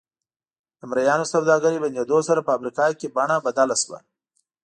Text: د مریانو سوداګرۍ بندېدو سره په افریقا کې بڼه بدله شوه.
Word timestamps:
د 0.79 0.81
مریانو 0.89 1.31
سوداګرۍ 1.33 1.77
بندېدو 1.83 2.17
سره 2.27 2.39
په 2.45 2.51
افریقا 2.57 2.85
کې 2.99 3.13
بڼه 3.15 3.37
بدله 3.45 3.75
شوه. 3.83 3.99